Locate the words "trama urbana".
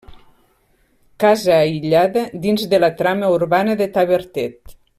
3.03-3.77